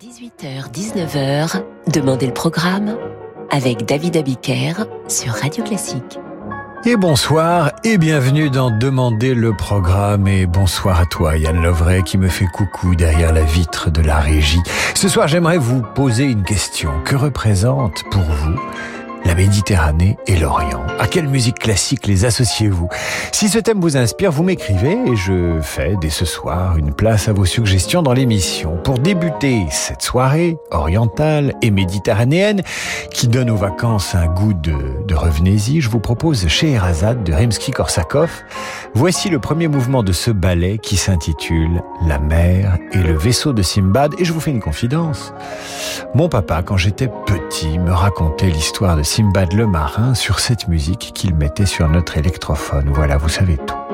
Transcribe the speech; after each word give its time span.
18h-19h, 0.00 1.60
Demandez 1.92 2.26
le 2.28 2.32
programme 2.32 2.96
avec 3.50 3.84
David 3.84 4.16
Abiker 4.16 4.74
sur 5.08 5.32
Radio 5.32 5.64
Classique. 5.64 6.20
Et 6.84 6.96
bonsoir 6.96 7.72
et 7.82 7.98
bienvenue 7.98 8.48
dans 8.48 8.70
Demander 8.70 9.34
le 9.34 9.56
programme 9.56 10.28
et 10.28 10.46
bonsoir 10.46 11.00
à 11.00 11.06
toi 11.06 11.36
Yann 11.36 11.60
Lovray 11.60 12.04
qui 12.04 12.16
me 12.16 12.28
fait 12.28 12.46
coucou 12.46 12.94
derrière 12.94 13.32
la 13.32 13.42
vitre 13.42 13.90
de 13.90 14.00
la 14.00 14.20
régie. 14.20 14.62
Ce 14.94 15.08
soir 15.08 15.26
j'aimerais 15.26 15.58
vous 15.58 15.82
poser 15.82 16.24
une 16.24 16.44
question. 16.44 16.92
Que 17.04 17.16
représente 17.16 18.04
pour 18.12 18.22
vous 18.22 18.54
la 19.28 19.34
Méditerranée 19.34 20.16
et 20.26 20.36
l'Orient. 20.36 20.86
À 20.98 21.06
quelle 21.06 21.28
musique 21.28 21.58
classique 21.58 22.06
les 22.06 22.24
associez-vous? 22.24 22.88
Si 23.30 23.50
ce 23.50 23.58
thème 23.58 23.78
vous 23.78 23.98
inspire, 23.98 24.32
vous 24.32 24.42
m'écrivez 24.42 24.96
et 25.06 25.16
je 25.16 25.60
fais 25.60 25.96
dès 26.00 26.08
ce 26.08 26.24
soir 26.24 26.78
une 26.78 26.94
place 26.94 27.28
à 27.28 27.34
vos 27.34 27.44
suggestions 27.44 28.02
dans 28.02 28.14
l'émission. 28.14 28.78
Pour 28.82 28.98
débuter 28.98 29.66
cette 29.70 30.00
soirée 30.00 30.56
orientale 30.70 31.52
et 31.60 31.70
méditerranéenne 31.70 32.62
qui 33.12 33.28
donne 33.28 33.50
aux 33.50 33.56
vacances 33.56 34.14
un 34.14 34.28
goût 34.28 34.54
de, 34.54 34.74
revenez-y, 35.14 35.82
je 35.82 35.90
vous 35.90 36.00
propose 36.00 36.48
Scheherazade 36.48 37.22
de 37.22 37.34
Rimsky-Korsakov. 37.34 38.30
Voici 38.94 39.28
le 39.28 39.40
premier 39.40 39.68
mouvement 39.68 40.02
de 40.02 40.12
ce 40.12 40.30
ballet 40.30 40.78
qui 40.78 40.96
s'intitule 40.96 41.82
La 42.06 42.18
mer 42.18 42.78
et 42.92 42.98
le 42.98 43.12
vaisseau 43.12 43.52
de 43.52 43.60
Simbad 43.60 44.14
et 44.18 44.24
je 44.24 44.32
vous 44.32 44.40
fais 44.40 44.52
une 44.52 44.62
confidence. 44.62 45.34
Mon 46.14 46.30
papa, 46.30 46.62
quand 46.62 46.78
j'étais 46.78 47.10
petit, 47.26 47.78
me 47.78 47.92
racontait 47.92 48.46
l'histoire 48.46 48.96
de 48.96 49.02
Simbad 49.02 49.17
le 49.20 49.66
marin 49.66 50.14
sur 50.14 50.38
cette 50.38 50.68
musique 50.68 51.10
qu'il 51.12 51.34
mettait 51.34 51.66
sur 51.66 51.88
notre 51.88 52.18
électrophone. 52.18 52.88
Voilà, 52.92 53.16
vous 53.16 53.28
savez 53.28 53.56
tout. 53.56 53.87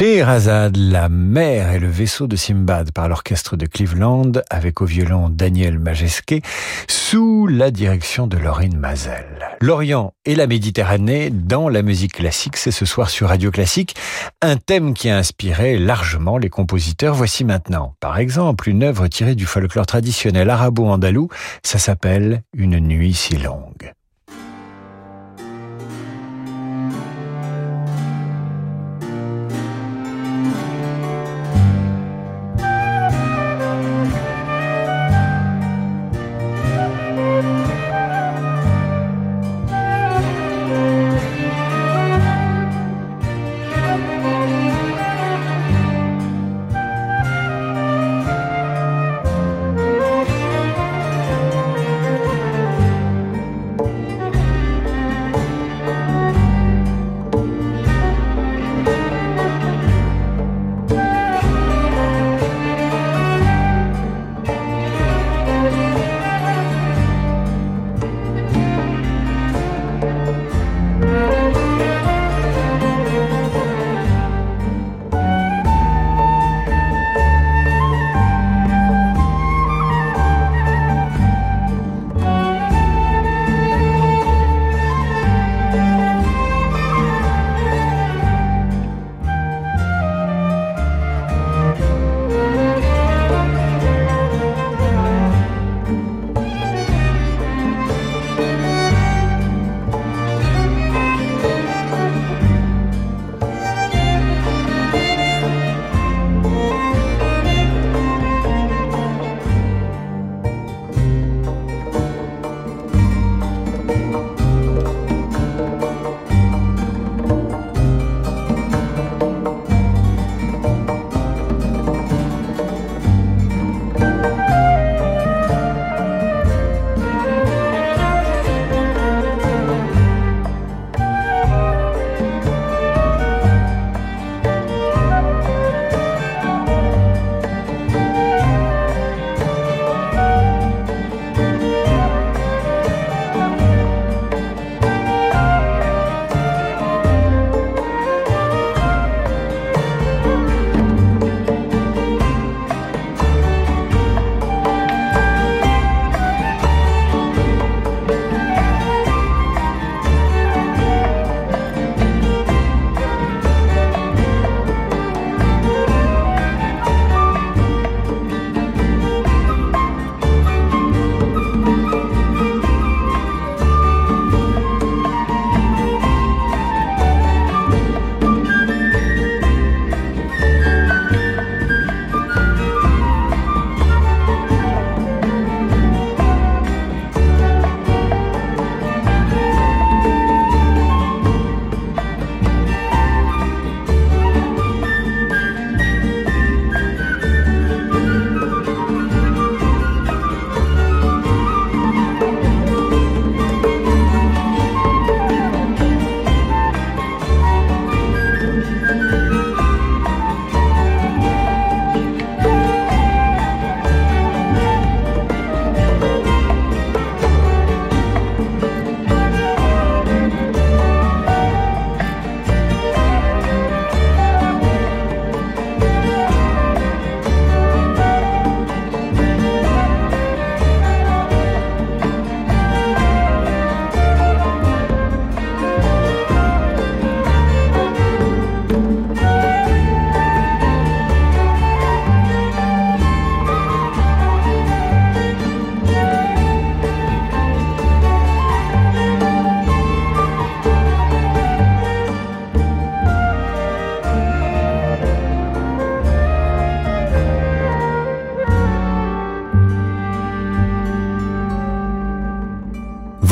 Scheherazade, 0.00 0.78
la 0.78 1.10
mer 1.10 1.72
et 1.72 1.78
le 1.78 1.86
vaisseau 1.86 2.26
de 2.26 2.34
Simbad 2.34 2.90
par 2.90 3.06
l'orchestre 3.06 3.58
de 3.58 3.66
Cleveland 3.66 4.32
avec 4.48 4.80
au 4.80 4.86
violon 4.86 5.28
Daniel 5.28 5.78
Majesquet 5.78 6.40
sous 6.88 7.46
la 7.46 7.70
direction 7.70 8.26
de 8.26 8.38
Laurine 8.38 8.78
Mazel. 8.78 9.26
L'Orient 9.60 10.14
et 10.24 10.34
la 10.34 10.46
Méditerranée 10.46 11.28
dans 11.28 11.68
la 11.68 11.82
musique 11.82 12.14
classique, 12.14 12.56
c'est 12.56 12.70
ce 12.70 12.86
soir 12.86 13.10
sur 13.10 13.28
Radio 13.28 13.50
Classique, 13.50 13.94
un 14.40 14.56
thème 14.56 14.94
qui 14.94 15.10
a 15.10 15.18
inspiré 15.18 15.76
largement 15.76 16.38
les 16.38 16.48
compositeurs. 16.48 17.14
Voici 17.14 17.44
maintenant, 17.44 17.94
par 18.00 18.16
exemple, 18.16 18.70
une 18.70 18.84
œuvre 18.84 19.06
tirée 19.06 19.34
du 19.34 19.44
folklore 19.44 19.84
traditionnel 19.84 20.48
arabo-andalou, 20.48 21.28
ça 21.62 21.78
s'appelle 21.78 22.42
Une 22.56 22.80
nuit 22.80 23.12
si 23.12 23.36
longue. 23.36 23.92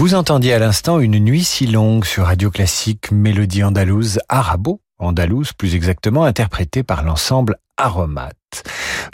Vous 0.08 0.14
entendiez 0.14 0.54
à 0.54 0.58
l'instant 0.58 1.00
une 1.00 1.18
nuit 1.18 1.44
si 1.44 1.66
longue 1.66 2.06
sur 2.06 2.24
Radio 2.24 2.50
Classique, 2.50 3.10
mélodie 3.12 3.62
andalouse, 3.62 4.20
arabo, 4.30 4.80
andalouse 4.98 5.52
plus 5.52 5.74
exactement, 5.74 6.24
interprétée 6.24 6.82
par 6.82 7.04
l'ensemble 7.04 7.58
Aromat. 7.76 8.32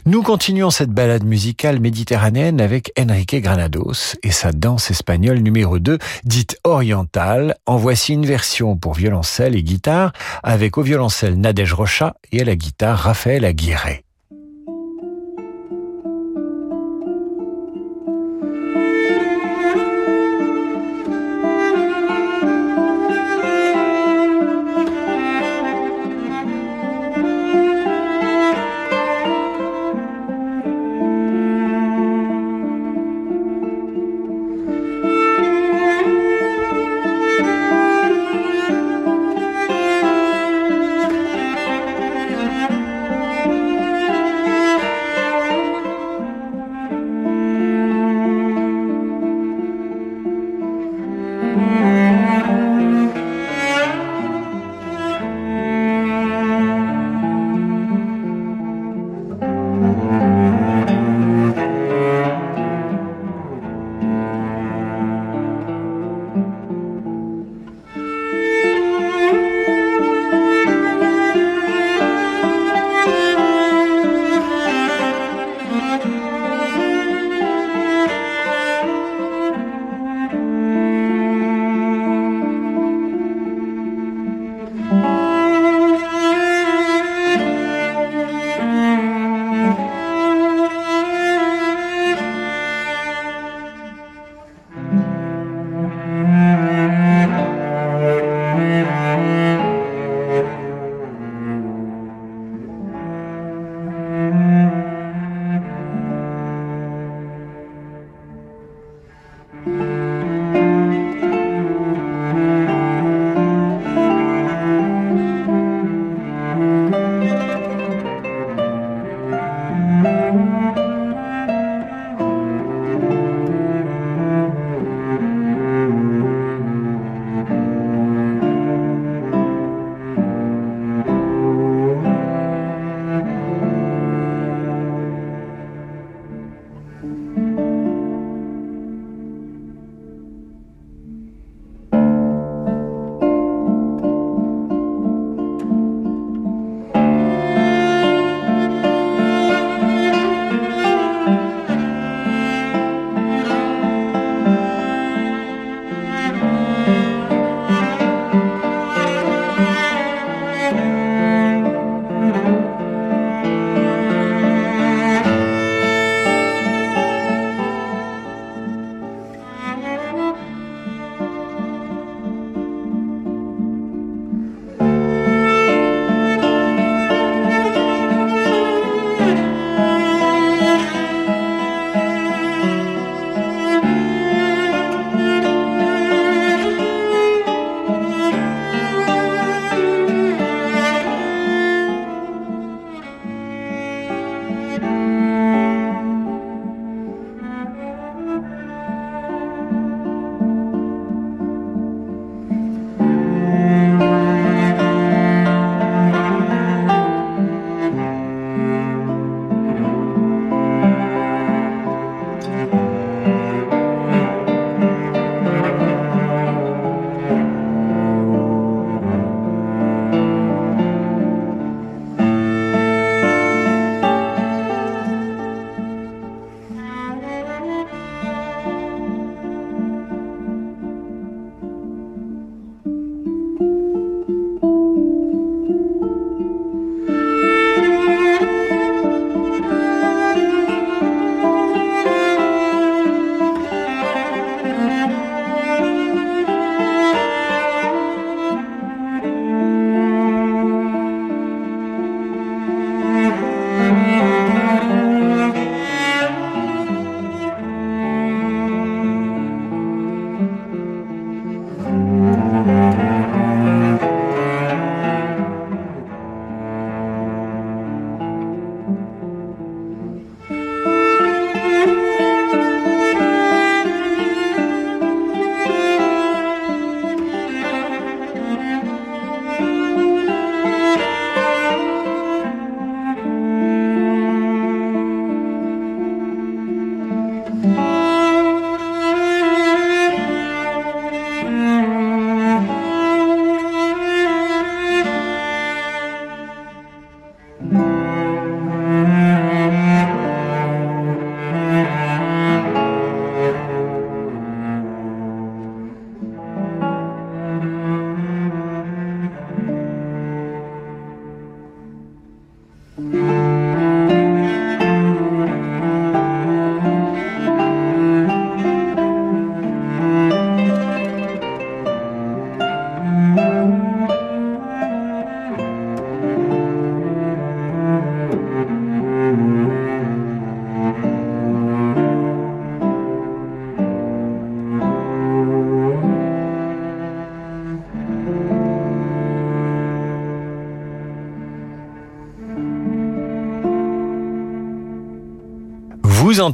Nous 0.07 0.23
continuons 0.23 0.71
cette 0.71 0.93
balade 0.93 1.25
musicale 1.25 1.81
méditerranéenne 1.81 2.61
avec 2.61 2.93
Enrique 2.97 3.43
Granados 3.43 4.15
et 4.23 4.31
sa 4.31 4.53
danse 4.53 4.93
espagnole 4.93 5.39
numéro 5.39 5.81
2, 5.81 5.99
dite 6.23 6.59
orientale. 6.63 7.57
En 7.67 7.77
voici 7.77 8.13
une 8.13 8.25
version 8.25 8.77
pour 8.77 8.95
violoncelle 8.95 9.57
et 9.57 9.65
guitare 9.65 10.13
avec 10.45 10.79
au 10.79 10.83
violoncelle 10.83 11.35
Nadège 11.35 11.73
Rocha 11.73 12.15
et 12.31 12.43
à 12.43 12.45
la 12.45 12.55
guitare 12.55 13.01
Raphaël 13.01 13.45
Aguirre. 13.45 14.04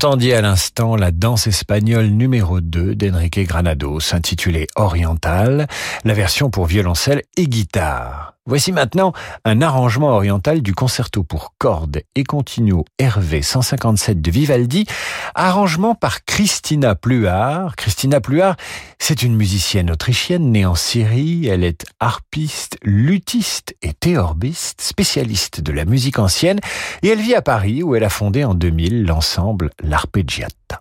Entendiez 0.06 0.34
à 0.34 0.40
l'instant 0.40 0.96
la 0.96 1.10
danse 1.10 1.46
espagnole 1.46 2.06
numéro 2.06 2.62
2 2.62 2.94
d'Enrique 2.94 3.46
Granados, 3.46 4.14
intitulée 4.14 4.66
Oriental, 4.76 5.66
la 6.04 6.14
version 6.14 6.48
pour 6.48 6.64
violoncelle 6.64 7.22
et 7.36 7.46
guitare. 7.46 8.29
Voici 8.46 8.72
maintenant 8.72 9.12
un 9.44 9.60
arrangement 9.60 10.08
oriental 10.08 10.62
du 10.62 10.74
concerto 10.74 11.22
pour 11.22 11.54
cordes 11.58 12.00
et 12.14 12.24
continuo 12.24 12.86
Hervé 12.98 13.42
157 13.42 14.22
de 14.22 14.30
Vivaldi, 14.30 14.86
arrangement 15.34 15.94
par 15.94 16.24
Christina 16.24 16.94
Pluart. 16.94 17.76
Christina 17.76 18.20
Pluart, 18.20 18.56
c'est 18.98 19.22
une 19.22 19.36
musicienne 19.36 19.90
autrichienne 19.90 20.50
née 20.50 20.64
en 20.64 20.74
Syrie. 20.74 21.48
Elle 21.48 21.64
est 21.64 21.84
harpiste, 22.00 22.78
luthiste 22.82 23.76
et 23.82 23.92
théorbiste, 23.92 24.80
spécialiste 24.80 25.60
de 25.60 25.72
la 25.72 25.84
musique 25.84 26.18
ancienne, 26.18 26.60
et 27.02 27.08
elle 27.08 27.20
vit 27.20 27.34
à 27.34 27.42
Paris 27.42 27.82
où 27.82 27.94
elle 27.94 28.04
a 28.04 28.10
fondé 28.10 28.44
en 28.44 28.54
2000 28.54 29.04
l'ensemble 29.04 29.70
L'Arpeggiata. 29.82 30.80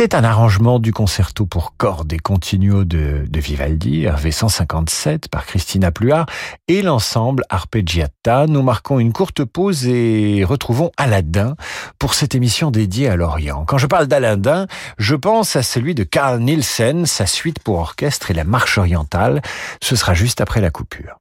C'était 0.00 0.16
un 0.16 0.24
arrangement 0.24 0.78
du 0.78 0.94
concerto 0.94 1.44
pour 1.44 1.76
cordes 1.76 2.10
et 2.14 2.18
continuo 2.18 2.84
de, 2.84 3.26
Vivaldi, 3.34 4.04
Hervé 4.04 4.30
157 4.30 5.28
par 5.28 5.44
Christina 5.44 5.92
Pluart 5.92 6.24
et 6.68 6.80
l'ensemble 6.80 7.44
Arpeggiata. 7.50 8.46
Nous 8.46 8.62
marquons 8.62 8.98
une 8.98 9.12
courte 9.12 9.44
pause 9.44 9.86
et 9.86 10.42
retrouvons 10.42 10.90
Aladdin 10.96 11.54
pour 11.98 12.14
cette 12.14 12.34
émission 12.34 12.70
dédiée 12.70 13.10
à 13.10 13.16
l'Orient. 13.16 13.66
Quand 13.66 13.76
je 13.76 13.86
parle 13.86 14.06
d'Aladdin, 14.06 14.68
je 14.96 15.16
pense 15.16 15.54
à 15.54 15.62
celui 15.62 15.94
de 15.94 16.04
Carl 16.04 16.40
Nielsen, 16.40 17.04
sa 17.04 17.26
suite 17.26 17.58
pour 17.58 17.76
orchestre 17.78 18.30
et 18.30 18.34
la 18.34 18.44
marche 18.44 18.78
orientale. 18.78 19.42
Ce 19.82 19.96
sera 19.96 20.14
juste 20.14 20.40
après 20.40 20.62
la 20.62 20.70
coupure. 20.70 21.18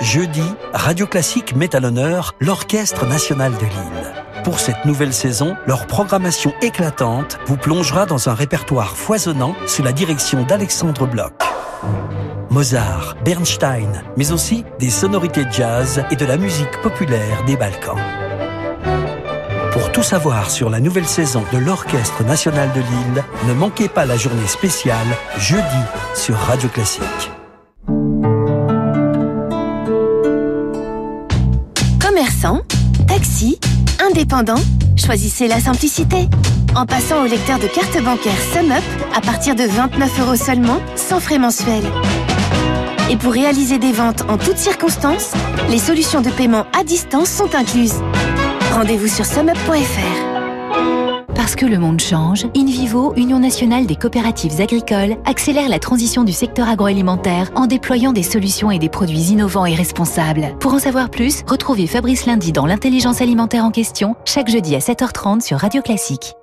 Jeudi, 0.00 0.54
Radio 0.72 1.06
Classique 1.06 1.54
met 1.54 1.76
à 1.76 1.80
l'honneur 1.80 2.34
l'Orchestre 2.40 3.04
national 3.04 3.52
de 3.52 3.66
Lille. 3.66 4.25
Pour 4.44 4.60
cette 4.60 4.84
nouvelle 4.84 5.12
saison, 5.12 5.56
leur 5.66 5.86
programmation 5.86 6.52
éclatante 6.62 7.38
vous 7.46 7.56
plongera 7.56 8.06
dans 8.06 8.28
un 8.28 8.34
répertoire 8.34 8.96
foisonnant 8.96 9.54
sous 9.66 9.82
la 9.82 9.92
direction 9.92 10.44
d'Alexandre 10.44 11.06
Bloch. 11.06 11.32
Mozart, 12.50 13.16
Bernstein, 13.24 14.02
mais 14.16 14.32
aussi 14.32 14.64
des 14.78 14.90
sonorités 14.90 15.44
jazz 15.50 16.04
et 16.10 16.16
de 16.16 16.24
la 16.24 16.36
musique 16.36 16.80
populaire 16.82 17.44
des 17.44 17.56
Balkans. 17.56 17.98
Pour 19.72 19.92
tout 19.92 20.02
savoir 20.02 20.50
sur 20.50 20.70
la 20.70 20.80
nouvelle 20.80 21.06
saison 21.06 21.44
de 21.52 21.58
l'Orchestre 21.58 22.24
national 22.24 22.70
de 22.72 22.80
Lille, 22.80 23.24
ne 23.46 23.52
manquez 23.52 23.88
pas 23.88 24.06
la 24.06 24.16
journée 24.16 24.46
spéciale 24.46 25.06
jeudi 25.36 25.62
sur 26.14 26.36
Radio 26.36 26.68
Classique. 26.70 27.30
Commerçant, 32.00 32.62
taxi, 33.06 33.60
indépendant, 34.10 34.60
choisissez 34.96 35.48
la 35.48 35.60
simplicité. 35.60 36.28
En 36.74 36.86
passant 36.86 37.22
au 37.22 37.26
lecteur 37.26 37.58
de 37.58 37.66
carte 37.66 38.02
bancaire 38.02 38.38
SumUp 38.52 38.82
à 39.14 39.20
partir 39.20 39.54
de 39.54 39.64
29 39.64 40.20
euros 40.20 40.36
seulement, 40.36 40.80
sans 40.94 41.20
frais 41.20 41.38
mensuels. 41.38 41.84
Et 43.10 43.16
pour 43.16 43.32
réaliser 43.32 43.78
des 43.78 43.92
ventes 43.92 44.22
en 44.28 44.36
toutes 44.36 44.58
circonstances, 44.58 45.32
les 45.70 45.78
solutions 45.78 46.20
de 46.20 46.30
paiement 46.30 46.66
à 46.78 46.84
distance 46.84 47.30
sont 47.30 47.54
incluses. 47.54 48.00
Rendez-vous 48.74 49.08
sur 49.08 49.24
sumup.fr. 49.24 50.15
Parce 51.46 51.54
que 51.54 51.64
le 51.64 51.78
monde 51.78 52.00
change, 52.00 52.44
InVivo, 52.56 53.14
Union 53.14 53.38
nationale 53.38 53.86
des 53.86 53.94
coopératives 53.94 54.60
agricoles, 54.60 55.16
accélère 55.26 55.68
la 55.68 55.78
transition 55.78 56.24
du 56.24 56.32
secteur 56.32 56.68
agroalimentaire 56.68 57.52
en 57.54 57.68
déployant 57.68 58.12
des 58.12 58.24
solutions 58.24 58.72
et 58.72 58.80
des 58.80 58.88
produits 58.88 59.30
innovants 59.30 59.64
et 59.64 59.76
responsables. 59.76 60.56
Pour 60.58 60.74
en 60.74 60.80
savoir 60.80 61.08
plus, 61.08 61.44
retrouvez 61.46 61.86
Fabrice 61.86 62.26
Lundi 62.26 62.50
dans 62.50 62.66
l'intelligence 62.66 63.20
alimentaire 63.20 63.64
en 63.64 63.70
question, 63.70 64.16
chaque 64.24 64.50
jeudi 64.50 64.74
à 64.74 64.80
7h30 64.80 65.40
sur 65.40 65.58
Radio 65.58 65.82
Classique. 65.82 66.34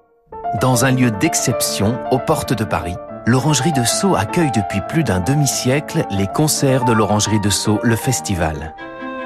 Dans 0.61 0.85
un 0.85 0.91
lieu 0.91 1.11
d'exception, 1.11 1.99
aux 2.11 2.19
portes 2.19 2.53
de 2.53 2.63
Paris, 2.63 2.95
l'Orangerie 3.25 3.73
de 3.73 3.83
Sceaux 3.83 4.15
accueille 4.15 4.51
depuis 4.55 4.79
plus 4.87 5.03
d'un 5.03 5.19
demi-siècle 5.19 6.05
les 6.11 6.27
concerts 6.27 6.85
de 6.85 6.93
l'Orangerie 6.93 7.41
de 7.41 7.49
Sceaux, 7.49 7.81
le 7.83 7.97
festival. 7.97 8.73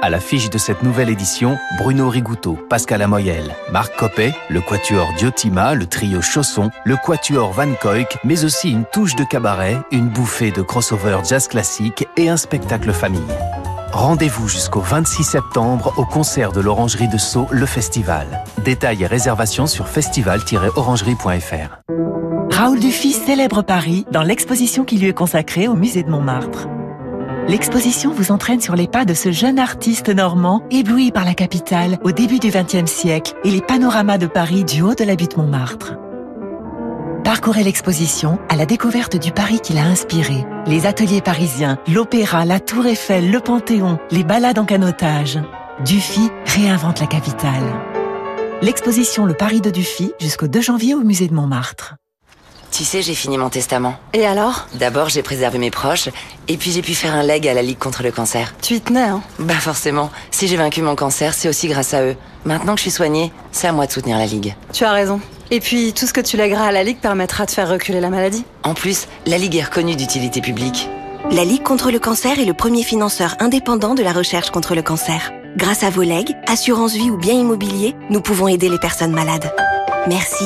À 0.01 0.11
l'affiche 0.11 0.51
de 0.51 0.59
cette 0.59 0.83
nouvelle 0.83 1.09
édition, 1.09 1.57
Bruno 1.79 2.07
Rigouteau, 2.07 2.57
Pascal 2.69 3.01
Amoyel, 3.01 3.55
Marc 3.71 3.95
Coppet, 3.97 4.31
le 4.47 4.61
quatuor 4.61 5.11
Diotima, 5.17 5.73
le 5.73 5.87
trio 5.87 6.21
Chausson, 6.21 6.69
le 6.85 6.95
quatuor 7.03 7.51
Van 7.51 7.73
Koyk, 7.81 8.19
mais 8.23 8.45
aussi 8.45 8.69
une 8.69 8.85
touche 8.85 9.15
de 9.15 9.23
cabaret, 9.23 9.77
une 9.91 10.07
bouffée 10.07 10.51
de 10.51 10.61
crossover 10.61 11.17
jazz 11.27 11.47
classique 11.47 12.07
et 12.15 12.29
un 12.29 12.37
spectacle 12.37 12.93
famille. 12.93 13.21
Rendez-vous 13.91 14.47
jusqu'au 14.47 14.81
26 14.81 15.23
septembre 15.23 15.93
au 15.97 16.05
concert 16.05 16.51
de 16.51 16.61
l'Orangerie 16.61 17.07
de 17.07 17.17
Sceaux, 17.17 17.47
le 17.49 17.65
festival. 17.65 18.43
Détails 18.63 19.01
et 19.01 19.07
réservations 19.07 19.65
sur 19.65 19.87
festival-orangerie.fr. 19.87 21.81
Raoul 22.51 22.79
Dufy 22.79 23.13
célèbre 23.13 23.63
Paris 23.63 24.05
dans 24.11 24.23
l'exposition 24.23 24.85
qui 24.85 24.99
lui 24.99 25.07
est 25.07 25.13
consacrée 25.13 25.67
au 25.67 25.75
musée 25.75 26.03
de 26.03 26.11
Montmartre. 26.11 26.67
L'exposition 27.47 28.11
vous 28.11 28.33
entraîne 28.33 28.59
sur 28.59 28.75
les 28.75 28.89
pas 28.89 29.05
de 29.05 29.13
ce 29.13 29.31
jeune 29.31 29.57
artiste 29.57 30.09
normand, 30.09 30.61
ébloui 30.69 31.11
par 31.11 31.23
la 31.23 31.33
capitale 31.33 31.97
au 32.03 32.11
début 32.11 32.39
du 32.39 32.49
XXe 32.49 32.91
siècle 32.91 33.35
et 33.45 33.51
les 33.51 33.61
panoramas 33.61 34.17
de 34.17 34.27
Paris 34.27 34.65
du 34.65 34.81
haut 34.81 34.95
de 34.95 35.05
la 35.05 35.15
butte 35.15 35.37
Montmartre. 35.37 35.95
Parcourez 37.23 37.63
l'exposition 37.63 38.37
à 38.49 38.57
la 38.57 38.65
découverte 38.65 39.15
du 39.17 39.31
Paris 39.31 39.61
qui 39.61 39.71
l'a 39.71 39.85
inspiré. 39.85 40.45
Les 40.65 40.85
ateliers 40.85 41.21
parisiens, 41.21 41.77
l'opéra, 41.87 42.43
la 42.43 42.59
tour 42.59 42.85
Eiffel, 42.85 43.31
le 43.31 43.39
Panthéon, 43.39 43.97
les 44.11 44.25
balades 44.25 44.59
en 44.59 44.65
canotage. 44.65 45.39
Dufy 45.85 46.29
réinvente 46.45 46.99
la 46.99 47.07
capitale. 47.07 47.63
L'exposition 48.61 49.25
Le 49.25 49.35
Paris 49.35 49.61
de 49.61 49.69
Dufy 49.69 50.11
jusqu'au 50.19 50.47
2 50.47 50.59
janvier 50.59 50.95
au 50.95 51.01
musée 51.01 51.27
de 51.27 51.33
Montmartre. 51.33 51.95
Tu 52.71 52.83
sais, 52.83 53.01
j'ai 53.01 53.15
fini 53.15 53.37
mon 53.37 53.49
testament. 53.49 53.95
Et 54.13 54.25
alors? 54.25 54.67
D'abord, 54.75 55.09
j'ai 55.09 55.23
préservé 55.23 55.57
mes 55.57 55.71
proches, 55.71 56.09
et 56.47 56.57
puis 56.57 56.71
j'ai 56.71 56.81
pu 56.81 56.93
faire 56.93 57.15
un 57.15 57.23
leg 57.23 57.47
à 57.47 57.53
la 57.53 57.61
Ligue 57.61 57.79
contre 57.79 58.03
le 58.03 58.11
cancer. 58.11 58.53
Tu 58.61 58.75
y 58.75 58.81
tenais, 58.81 59.01
hein? 59.01 59.21
Bah 59.39 59.55
forcément. 59.55 60.11
Si 60.31 60.47
j'ai 60.47 60.57
vaincu 60.57 60.81
mon 60.81 60.95
cancer, 60.95 61.33
c'est 61.33 61.49
aussi 61.49 61.67
grâce 61.67 61.93
à 61.93 62.03
eux. 62.03 62.15
Maintenant 62.45 62.73
que 62.73 62.79
je 62.79 62.83
suis 62.83 62.91
soignée, 62.91 63.31
c'est 63.51 63.67
à 63.67 63.71
moi 63.71 63.87
de 63.87 63.91
soutenir 63.91 64.17
la 64.17 64.25
Ligue. 64.25 64.55
Tu 64.73 64.83
as 64.83 64.91
raison. 64.91 65.19
Et 65.49 65.59
puis, 65.59 65.93
tout 65.93 66.05
ce 66.05 66.13
que 66.13 66.21
tu 66.21 66.37
lègueras 66.37 66.67
à 66.67 66.71
la 66.71 66.83
Ligue 66.83 66.99
permettra 66.99 67.45
de 67.45 67.51
faire 67.51 67.69
reculer 67.69 68.01
la 68.01 68.09
maladie? 68.09 68.43
En 68.63 68.73
plus, 68.73 69.07
la 69.25 69.37
Ligue 69.37 69.55
est 69.55 69.63
reconnue 69.63 69.95
d'utilité 69.95 70.41
publique. 70.41 70.89
La 71.31 71.45
Ligue 71.45 71.63
contre 71.63 71.89
le 71.89 71.99
cancer 71.99 72.37
est 72.39 72.45
le 72.45 72.53
premier 72.53 72.83
financeur 72.83 73.35
indépendant 73.39 73.95
de 73.95 74.03
la 74.03 74.11
recherche 74.11 74.49
contre 74.51 74.75
le 74.75 74.81
cancer. 74.81 75.31
Grâce 75.55 75.83
à 75.83 75.89
vos 75.89 76.03
legs, 76.03 76.35
assurance 76.47 76.93
vie 76.93 77.09
ou 77.09 77.17
bien 77.17 77.33
immobilier, 77.33 77.95
nous 78.09 78.21
pouvons 78.21 78.47
aider 78.47 78.69
les 78.69 78.79
personnes 78.79 79.13
malades. 79.13 79.51
Merci. 80.07 80.45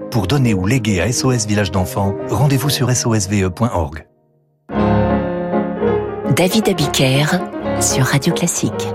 Pour 0.11 0.27
donner 0.27 0.53
ou 0.53 0.67
léguer 0.67 0.99
à 0.99 1.09
SOS 1.09 1.47
Village 1.47 1.71
d'enfants, 1.71 2.15
rendez-vous 2.29 2.69
sur 2.69 2.91
sosve.org. 2.91 4.05
David 6.35 6.67
Abiker 6.67 7.25
sur 7.79 8.05
Radio 8.05 8.33
Classique. 8.33 8.89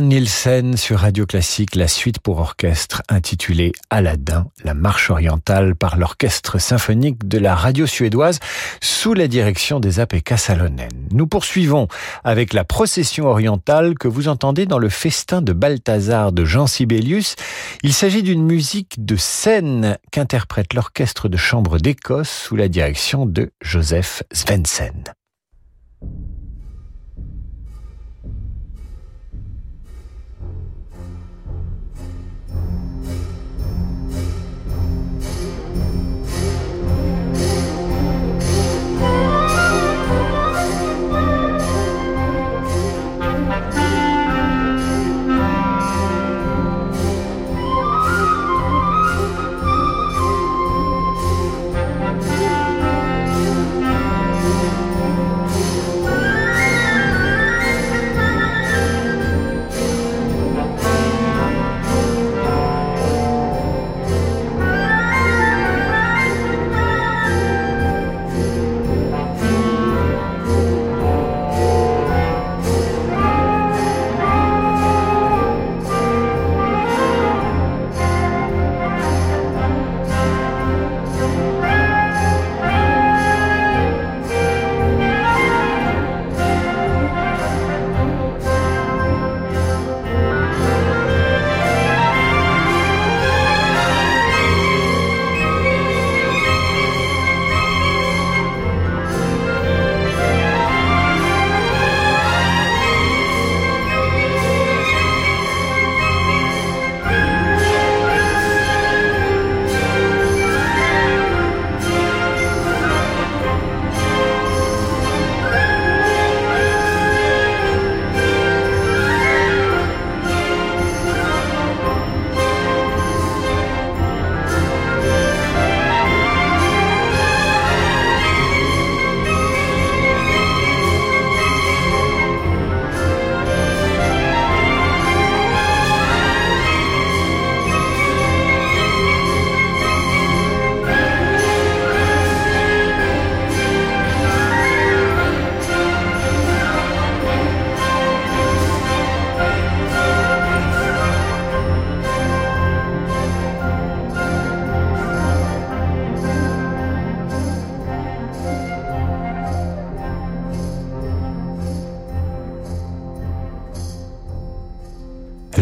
Nielsen 0.00 0.76
sur 0.76 1.00
Radio 1.00 1.26
Classique, 1.26 1.74
la 1.74 1.88
suite 1.88 2.20
pour 2.20 2.38
orchestre 2.38 3.02
intitulée 3.08 3.72
Aladdin, 3.90 4.46
la 4.64 4.74
marche 4.74 5.10
orientale 5.10 5.74
par 5.74 5.96
l'orchestre 5.96 6.58
symphonique 6.58 7.26
de 7.26 7.38
la 7.38 7.54
radio 7.54 7.86
suédoise 7.86 8.40
sous 8.80 9.14
la 9.14 9.28
direction 9.28 9.80
des 9.80 10.00
A.P.K. 10.00 10.38
Salonen. 10.38 10.88
Nous 11.12 11.26
poursuivons 11.26 11.88
avec 12.24 12.52
la 12.52 12.64
procession 12.64 13.26
orientale 13.26 13.96
que 13.98 14.08
vous 14.08 14.28
entendez 14.28 14.66
dans 14.66 14.78
le 14.78 14.88
festin 14.88 15.42
de 15.42 15.52
Balthazar 15.52 16.32
de 16.32 16.44
Jean 16.44 16.66
Sibelius. 16.66 17.36
Il 17.82 17.92
s'agit 17.92 18.22
d'une 18.22 18.44
musique 18.44 19.04
de 19.04 19.16
scène 19.16 19.98
qu'interprète 20.10 20.74
l'orchestre 20.74 21.28
de 21.28 21.36
chambre 21.36 21.78
d'Écosse 21.78 22.30
sous 22.30 22.56
la 22.56 22.68
direction 22.68 23.26
de 23.26 23.50
Joseph 23.62 24.22
Svensson. 24.32 25.04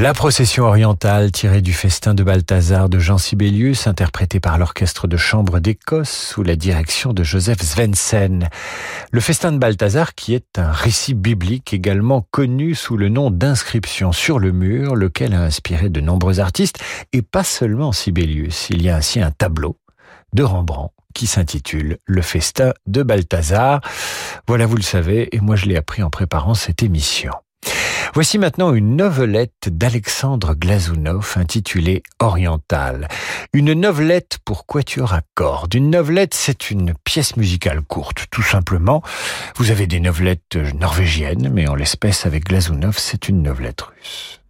La 0.06 0.14
procession 0.14 0.66
orientale 0.66 1.32
tirée 1.32 1.62
du 1.62 1.72
festin 1.72 2.14
de 2.14 2.22
Balthazar 2.22 2.88
de 2.88 3.00
Jean 3.00 3.18
Sibelius, 3.18 3.88
interprétée 3.88 4.38
par 4.38 4.56
l'orchestre 4.56 5.08
de 5.08 5.16
chambre 5.16 5.58
d'Écosse 5.58 6.10
sous 6.10 6.44
la 6.44 6.54
direction 6.54 7.12
de 7.12 7.24
Joseph 7.24 7.60
Svensson. 7.60 8.38
Le 9.10 9.20
festin 9.20 9.50
de 9.50 9.58
Balthazar 9.58 10.14
qui 10.14 10.34
est 10.34 10.60
un 10.60 10.70
récit 10.70 11.14
biblique 11.14 11.74
également 11.74 12.24
connu 12.30 12.76
sous 12.76 12.96
le 12.96 13.08
nom 13.08 13.32
d'inscription 13.32 14.12
sur 14.12 14.38
le 14.38 14.52
mur, 14.52 14.94
lequel 14.94 15.34
a 15.34 15.42
inspiré 15.42 15.88
de 15.88 16.00
nombreux 16.00 16.38
artistes 16.38 16.78
et 17.12 17.22
pas 17.22 17.42
seulement 17.42 17.90
Sibelius. 17.90 18.68
Il 18.70 18.82
y 18.82 18.90
a 18.90 18.94
ainsi 18.94 19.20
un 19.20 19.32
tableau 19.32 19.76
de 20.32 20.44
Rembrandt 20.44 20.94
qui 21.16 21.26
s'intitule 21.26 21.98
Le 22.04 22.22
festin 22.22 22.74
de 22.86 23.02
Balthazar. 23.02 23.80
Voilà, 24.46 24.66
vous 24.66 24.76
le 24.76 24.82
savez, 24.82 25.34
et 25.34 25.40
moi 25.40 25.56
je 25.56 25.66
l'ai 25.66 25.76
appris 25.76 26.04
en 26.04 26.10
préparant 26.10 26.54
cette 26.54 26.84
émission. 26.84 27.32
Voici 28.14 28.38
maintenant 28.38 28.72
une 28.74 28.96
novelette 28.96 29.68
d'Alexandre 29.68 30.54
Glazounov 30.54 31.34
intitulée 31.36 32.02
Oriental. 32.18 33.08
Une 33.52 33.72
novelette 33.72 34.38
pour 34.44 34.66
quatuor 34.66 35.12
à 35.12 35.22
cordes. 35.34 35.74
Une 35.74 35.90
novelette, 35.90 36.34
c'est 36.34 36.70
une 36.70 36.94
pièce 37.04 37.36
musicale 37.36 37.82
courte, 37.82 38.26
tout 38.30 38.42
simplement. 38.42 39.02
Vous 39.56 39.70
avez 39.70 39.86
des 39.86 40.00
novelettes 40.00 40.56
norvégiennes, 40.78 41.50
mais 41.52 41.68
en 41.68 41.74
l'espèce 41.74 42.26
avec 42.26 42.44
Glazounov, 42.44 42.98
c'est 42.98 43.28
une 43.28 43.42
novelette 43.42 43.82
russe. 43.82 44.40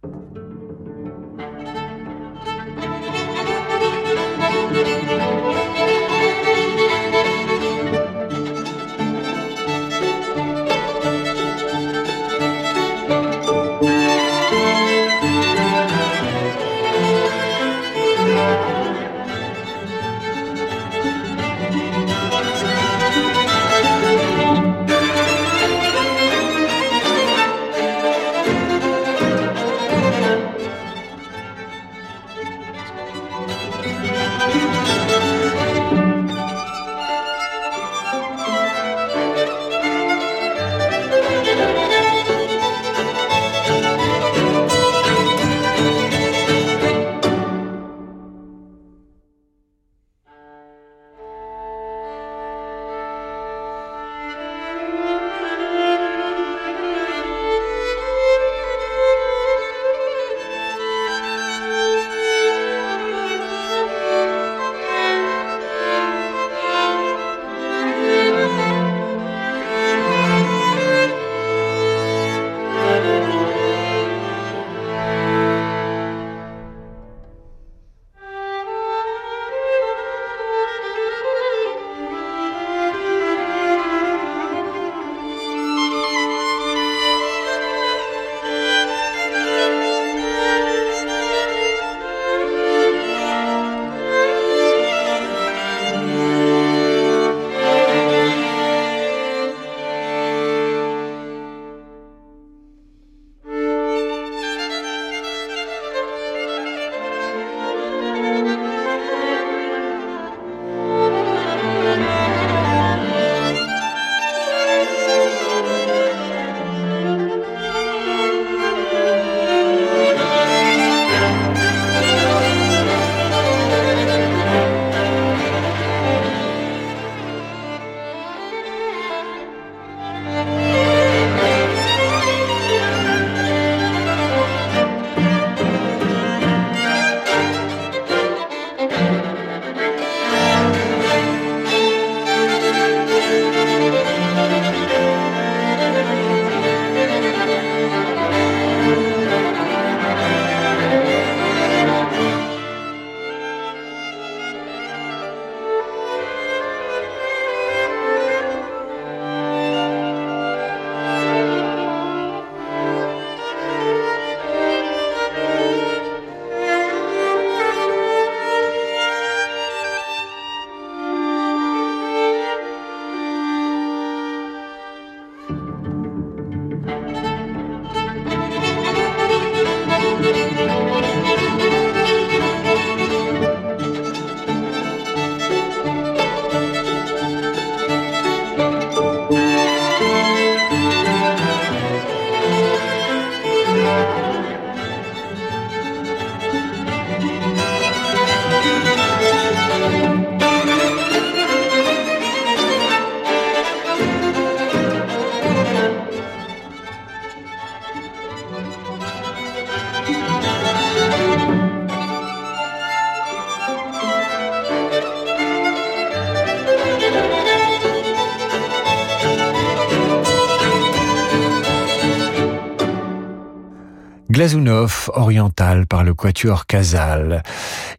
Glazunov, 224.47 225.09
oriental 225.13 225.87
par 225.87 226.05
le 226.05 226.13
quatuor 226.13 226.67
Casal. 226.67 227.43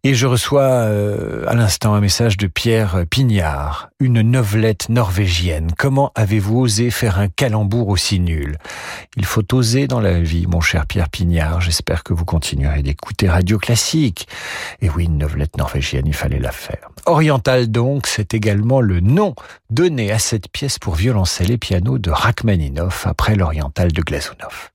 Et 0.02 0.14
je 0.14 0.26
reçois 0.26 0.62
euh, 0.62 1.44
à 1.46 1.54
l'instant 1.54 1.92
un 1.92 2.00
message 2.00 2.38
de 2.38 2.46
Pierre 2.46 3.04
Pignard, 3.10 3.90
une 4.00 4.22
novelette 4.22 4.88
norvégienne. 4.88 5.68
Comment 5.76 6.10
avez-vous 6.14 6.60
osé 6.60 6.90
faire 6.90 7.18
un 7.18 7.28
calembour 7.28 7.88
aussi 7.88 8.18
nul? 8.18 8.56
Il 9.18 9.26
faut 9.26 9.44
oser 9.52 9.88
dans 9.88 10.00
la 10.00 10.20
vie, 10.20 10.46
mon 10.46 10.62
cher 10.62 10.86
Pierre 10.86 11.10
Pignard. 11.10 11.60
J'espère 11.60 12.02
que 12.02 12.14
vous 12.14 12.24
continuerez 12.24 12.82
d'écouter 12.82 13.28
Radio 13.28 13.58
Classique. 13.58 14.26
Et 14.80 14.88
oui, 14.88 15.04
une 15.04 15.18
novelette 15.18 15.58
norvégienne, 15.58 16.06
il 16.06 16.14
fallait 16.14 16.38
la 16.38 16.52
faire. 16.52 16.88
Oriental 17.04 17.70
donc, 17.70 18.06
c'est 18.06 18.32
également 18.32 18.80
le 18.80 19.00
nom 19.00 19.34
donné 19.68 20.12
à 20.12 20.18
cette 20.18 20.48
pièce 20.50 20.78
pour 20.78 20.94
violoncelle 20.94 21.50
et 21.50 21.58
piano 21.58 21.98
de 21.98 22.10
Rachmaninoff 22.10 23.06
après 23.06 23.34
l'oriental 23.34 23.92
de 23.92 24.00
Glazunov. 24.00 24.70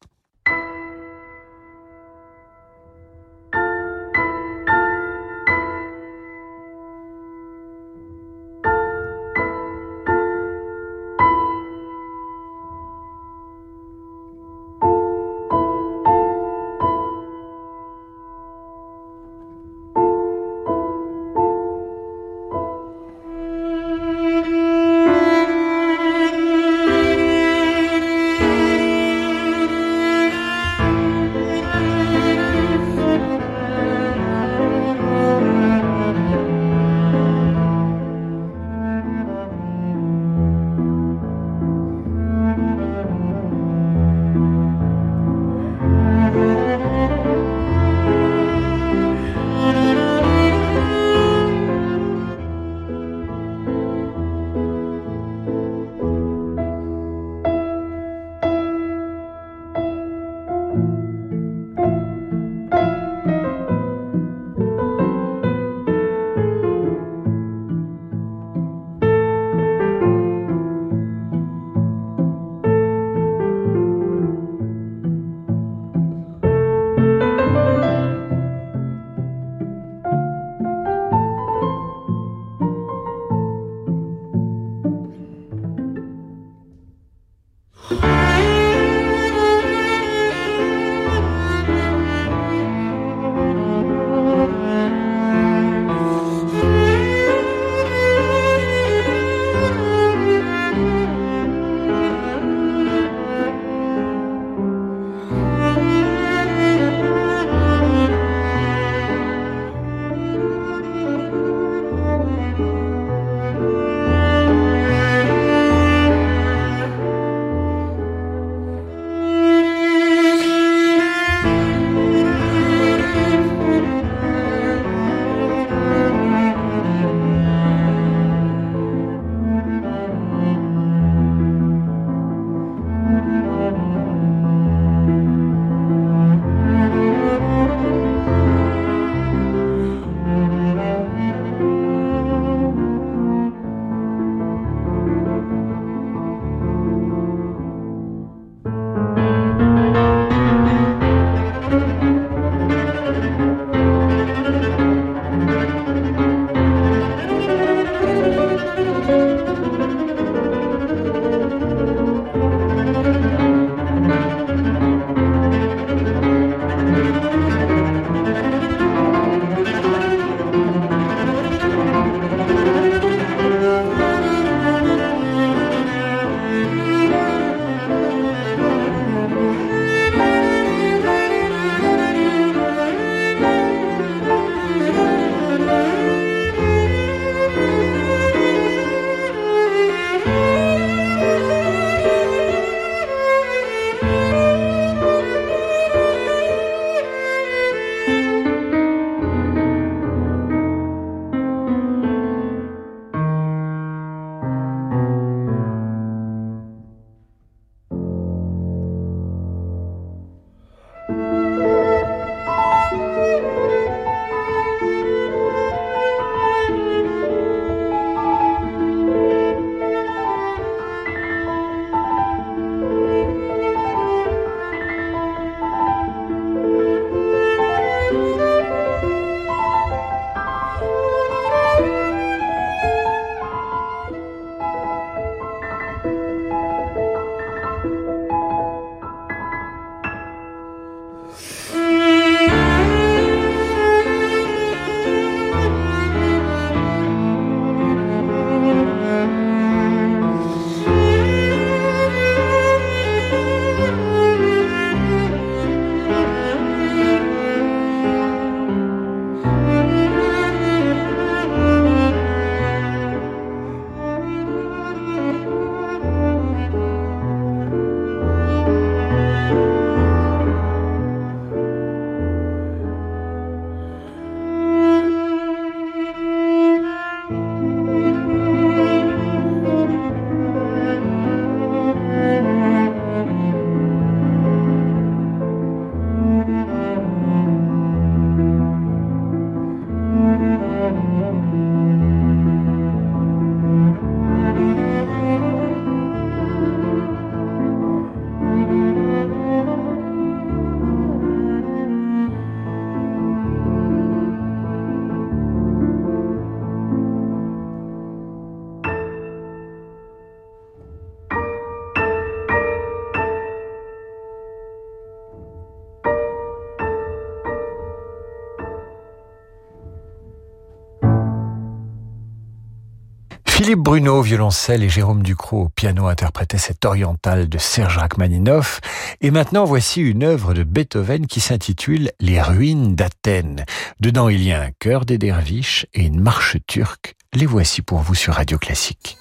Philippe 323.63 323.79
Bruno, 323.79 324.21
violoncelle, 324.21 324.83
et 324.83 324.89
Jérôme 324.89 325.23
Ducrot 325.23 325.61
au 325.61 325.69
piano 325.69 326.07
interprétaient 326.07 326.57
cet 326.57 326.83
oriental 326.83 327.47
de 327.47 327.57
Serge 327.57 327.97
Rachmaninoff. 327.97 328.81
Et 329.21 329.31
maintenant, 329.31 329.63
voici 329.63 330.01
une 330.01 330.23
œuvre 330.23 330.53
de 330.53 330.63
Beethoven 330.63 331.27
qui 331.27 331.39
s'intitule 331.39 332.11
Les 332.19 332.41
ruines 332.41 332.93
d'Athènes. 332.93 333.63
Dedans, 334.01 334.27
il 334.27 334.43
y 334.43 334.51
a 334.51 334.63
un 334.63 334.71
chœur 334.79 335.05
des 335.05 335.17
derviches 335.17 335.85
et 335.93 336.03
une 336.03 336.19
marche 336.19 336.57
turque. 336.67 337.15
Les 337.33 337.45
voici 337.45 337.81
pour 337.81 337.99
vous 337.99 338.15
sur 338.15 338.33
Radio 338.33 338.57
Classique. 338.57 339.17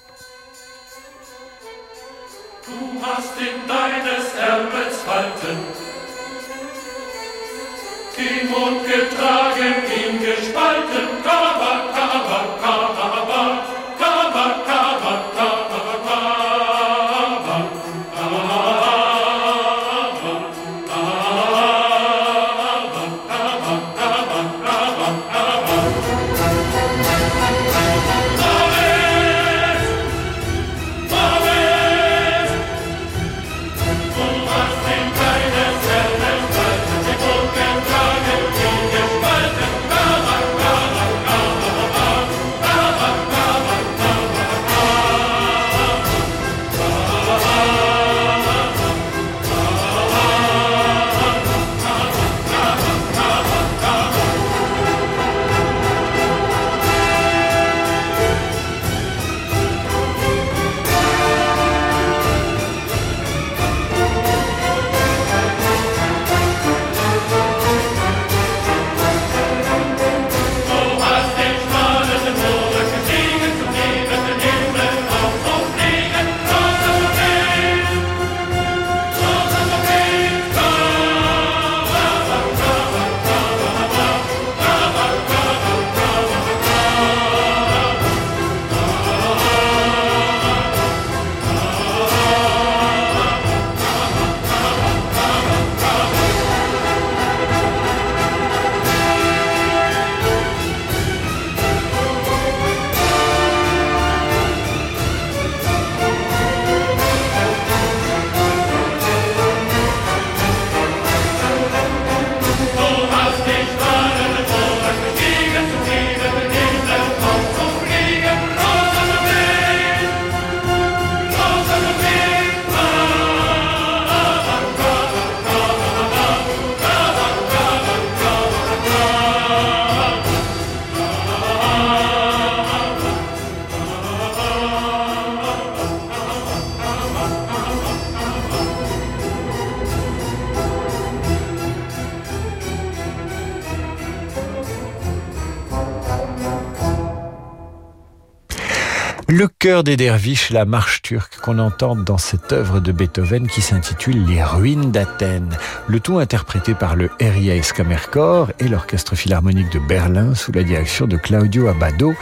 Cœur 149.63 149.85
des 149.85 149.95
derviches, 149.95 150.49
la 150.49 150.65
marche 150.65 151.01
turque 151.01 151.37
qu'on 151.41 151.57
entend 151.57 151.95
dans 151.95 152.17
cette 152.17 152.51
œuvre 152.51 152.81
de 152.81 152.91
Beethoven 152.91 153.47
qui 153.47 153.61
s'intitule 153.61 154.25
Les 154.25 154.43
ruines 154.43 154.91
d'Athènes. 154.91 155.57
Le 155.87 156.01
tout 156.01 156.17
interprété 156.17 156.73
par 156.73 156.97
le 156.97 157.09
RIAS 157.21 157.71
Kammerchor 157.73 158.51
et 158.59 158.67
l'Orchestre 158.67 159.15
Philharmonique 159.15 159.71
de 159.71 159.79
Berlin 159.79 160.35
sous 160.35 160.51
la 160.51 160.63
direction 160.63 161.07
de 161.07 161.15
Claudio 161.15 161.69
Abbado. 161.69 162.13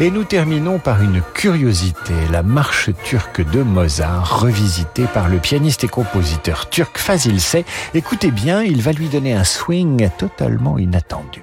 Et 0.00 0.10
nous 0.10 0.24
terminons 0.24 0.78
par 0.78 1.00
une 1.00 1.22
curiosité, 1.32 2.12
la 2.30 2.42
marche 2.42 2.90
turque 3.04 3.40
de 3.40 3.62
Mozart, 3.62 4.40
revisitée 4.40 5.06
par 5.14 5.30
le 5.30 5.38
pianiste 5.38 5.84
et 5.84 5.88
compositeur 5.88 6.68
turc 6.68 6.98
Fazil 6.98 7.40
Say. 7.40 7.64
Écoutez 7.94 8.30
bien, 8.30 8.62
il 8.62 8.82
va 8.82 8.92
lui 8.92 9.08
donner 9.08 9.32
un 9.32 9.44
swing 9.44 10.10
totalement 10.18 10.76
inattendu. 10.76 11.42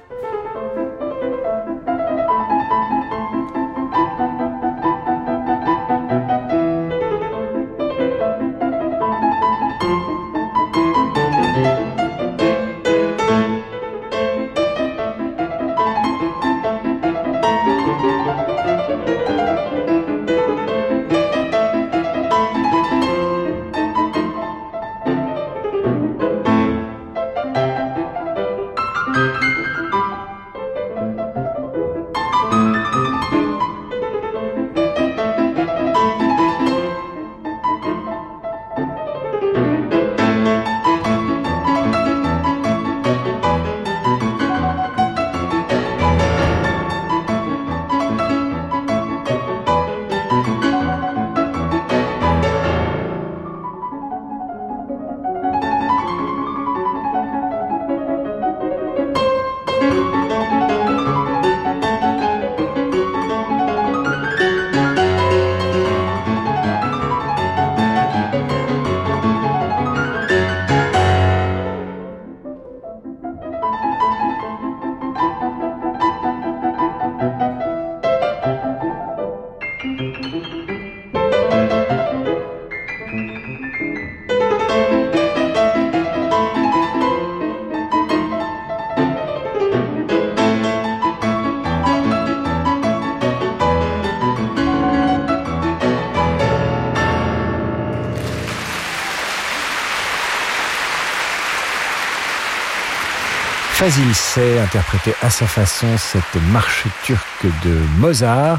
Fazil 103.80 104.14
sait 104.14 104.58
interpréter 104.58 105.14
à 105.22 105.30
sa 105.30 105.46
façon 105.46 105.86
cette 105.96 106.22
marche 106.52 106.84
turque 107.02 107.46
de 107.64 107.78
Mozart. 107.98 108.58